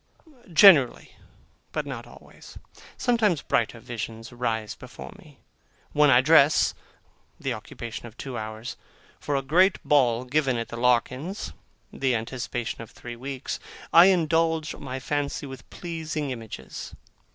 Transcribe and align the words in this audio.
Generally, 0.51 1.15
but 1.71 1.85
not 1.85 2.07
always. 2.07 2.57
Sometimes 2.97 3.43
brighter 3.43 3.79
visions 3.79 4.33
rise 4.33 4.73
before 4.73 5.13
me. 5.19 5.37
When 5.91 6.09
I 6.09 6.21
dress 6.21 6.73
(the 7.39 7.53
occupation 7.53 8.07
of 8.07 8.17
two 8.17 8.35
hours), 8.35 8.77
for 9.19 9.35
a 9.35 9.43
great 9.43 9.77
ball 9.85 10.23
given 10.25 10.57
at 10.57 10.69
the 10.69 10.75
Larkins's 10.77 11.53
(the 11.93 12.15
anticipation 12.15 12.81
of 12.81 12.89
three 12.89 13.15
weeks), 13.15 13.59
I 13.93 14.05
indulge 14.07 14.73
my 14.73 14.99
fancy 14.99 15.45
with 15.45 15.69
pleasing 15.69 16.31
images. 16.31 16.95